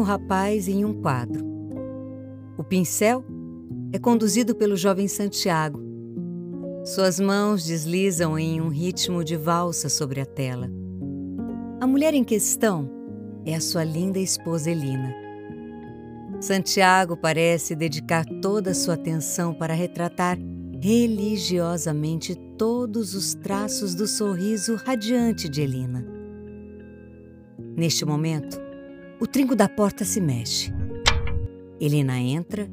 [0.00, 1.44] um rapaz em um quadro.
[2.56, 3.22] O pincel
[3.92, 5.78] é conduzido pelo jovem Santiago.
[6.86, 10.70] Suas mãos deslizam em um ritmo de valsa sobre a tela.
[11.78, 12.90] A mulher em questão
[13.44, 15.14] é a sua linda esposa Elina.
[16.40, 20.38] Santiago parece dedicar toda a sua atenção para retratar
[20.80, 26.06] religiosamente todos os traços do sorriso radiante de Elina.
[27.76, 28.69] Neste momento,
[29.20, 30.72] o trinco da porta se mexe.
[31.78, 32.66] Elina entra,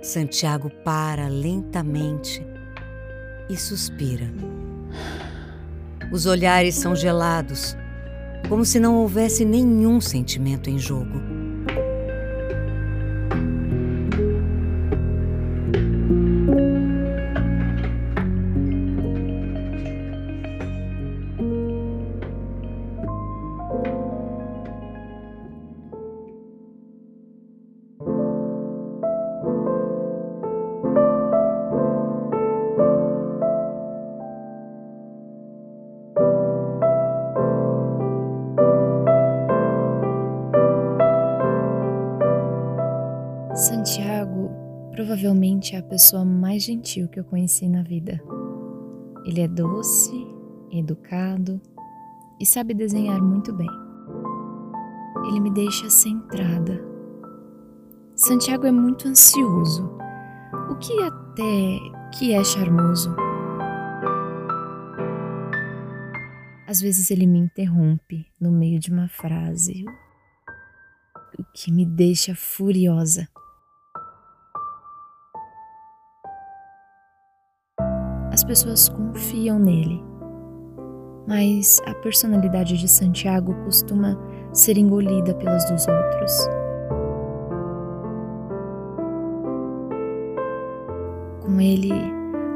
[0.00, 2.46] Santiago para lentamente
[3.50, 4.32] e suspira.
[6.12, 7.76] Os olhares são gelados,
[8.48, 11.31] como se não houvesse nenhum sentimento em jogo.
[44.92, 48.18] Provavelmente é a pessoa mais gentil que eu conheci na vida.
[49.26, 50.26] Ele é doce,
[50.70, 51.60] educado
[52.40, 53.68] e sabe desenhar muito bem.
[55.28, 56.82] Ele me deixa centrada.
[58.16, 59.90] Santiago é muito ansioso,
[60.70, 61.78] o que até
[62.16, 63.14] que é charmoso.
[66.66, 69.84] Às vezes ele me interrompe no meio de uma frase,
[71.38, 73.28] o que me deixa furiosa.
[78.52, 80.04] Pessoas confiam nele.
[81.26, 84.18] Mas a personalidade de Santiago costuma
[84.52, 86.48] ser engolida pelas dos outros.
[91.40, 91.92] Com ele,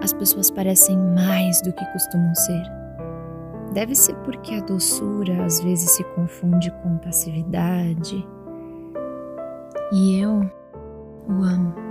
[0.03, 2.63] as pessoas parecem mais do que costumam ser.
[3.73, 8.29] Deve ser porque a doçura às vezes se confunde com passividade.
[9.95, 10.43] E eu
[11.27, 11.86] o amo.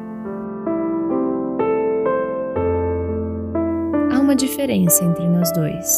[4.36, 5.98] Diferença entre nós dois.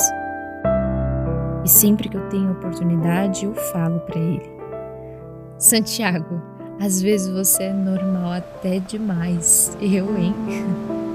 [1.65, 4.49] E sempre que eu tenho oportunidade, eu falo para ele:
[5.57, 6.41] Santiago,
[6.79, 9.75] às vezes você é normal até demais.
[9.81, 10.33] Eu, hein?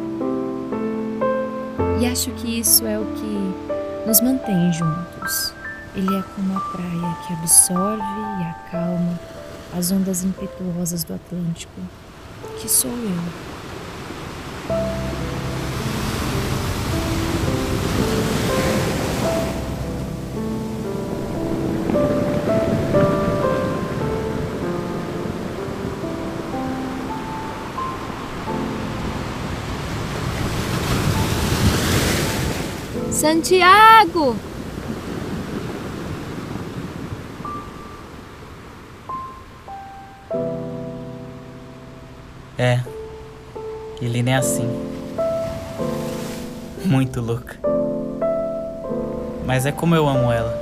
[2.00, 5.54] E acho que isso é o que nos mantém juntos.
[5.94, 9.20] Ele é como a praia que absorve e acalma
[9.72, 11.80] as ondas impetuosas do Atlântico,
[12.60, 13.51] que sou eu.
[33.22, 34.34] Santiago!
[42.58, 42.80] É,
[44.02, 44.68] Helena é assim.
[46.84, 47.60] Muito louca.
[49.46, 50.61] Mas é como eu amo ela.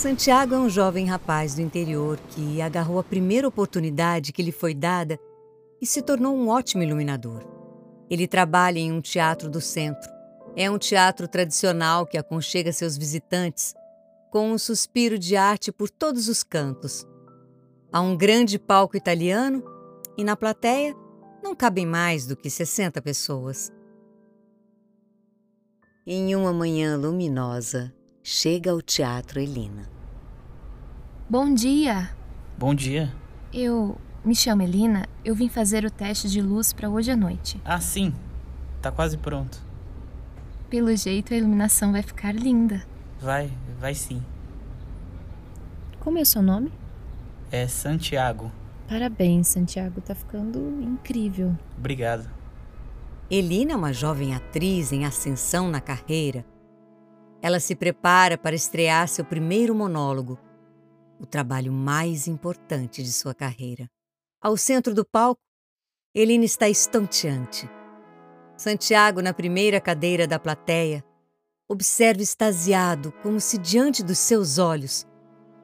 [0.00, 4.72] Santiago é um jovem rapaz do interior que agarrou a primeira oportunidade que lhe foi
[4.72, 5.20] dada
[5.78, 7.44] e se tornou um ótimo iluminador.
[8.08, 10.10] Ele trabalha em um teatro do centro.
[10.56, 13.74] É um teatro tradicional que aconchega seus visitantes
[14.30, 17.06] com um suspiro de arte por todos os cantos.
[17.92, 19.62] Há um grande palco italiano
[20.16, 20.96] e na plateia
[21.42, 23.70] não cabem mais do que 60 pessoas.
[26.06, 27.94] Em uma manhã luminosa,
[28.32, 29.90] chega ao Teatro Elina.
[31.28, 32.10] Bom dia!
[32.56, 33.12] Bom dia.
[33.52, 37.60] Eu me chamo Elina, eu vim fazer o teste de luz para hoje à noite.
[37.64, 38.14] Ah, sim.
[38.80, 39.60] Tá quase pronto.
[40.68, 42.86] Pelo jeito a iluminação vai ficar linda.
[43.20, 43.50] Vai,
[43.80, 44.22] vai sim.
[45.98, 46.72] Como é o seu nome?
[47.50, 48.52] É Santiago.
[48.88, 51.58] Parabéns, Santiago, tá ficando incrível.
[51.76, 52.30] Obrigado.
[53.28, 56.44] Elina é uma jovem atriz em ascensão na carreira
[57.42, 60.38] ela se prepara para estrear seu primeiro monólogo,
[61.18, 63.88] o trabalho mais importante de sua carreira.
[64.40, 65.40] Ao centro do palco,
[66.14, 67.68] Eline está estonteante.
[68.56, 71.04] Santiago, na primeira cadeira da plateia,
[71.68, 75.06] observa extasiado, como se diante dos seus olhos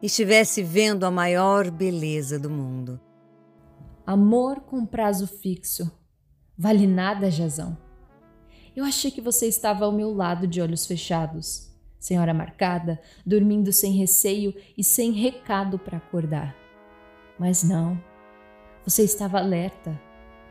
[0.03, 3.01] estivesse vendo a maior beleza do mundo.
[4.07, 5.91] Amor com prazo fixo.
[6.57, 7.86] Vale nada, Jazão.
[8.77, 13.93] Eu achei que você estava ao meu lado de olhos fechados, senhora marcada, dormindo sem
[13.93, 16.55] receio e sem recado para acordar.
[17.39, 17.99] Mas não.
[18.85, 19.99] Você estava alerta,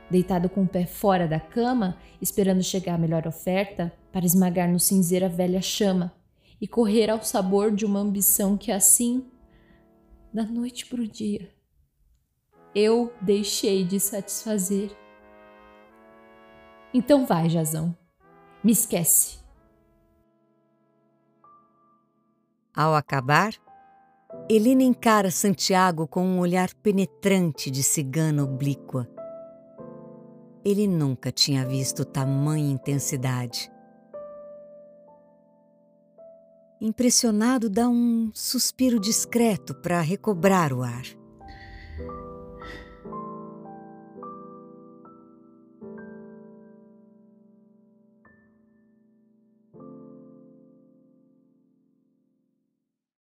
[0.10, 4.80] deitado com o pé fora da cama, esperando chegar a melhor oferta para esmagar no
[4.80, 6.12] cinzeiro a velha chama
[6.60, 9.30] e correr ao sabor de uma ambição que assim,
[10.34, 11.54] da noite para o dia,
[12.74, 14.90] eu deixei de satisfazer.
[16.92, 17.96] Então vai, Jazão,
[18.66, 19.38] me esquece.
[22.76, 23.54] Ao acabar,
[24.50, 29.08] Helena encara Santiago com um olhar penetrante de cigana oblíqua.
[30.66, 33.72] Ele nunca tinha visto tamanha intensidade.
[36.82, 41.06] Impressionado, dá um suspiro discreto para recobrar o ar.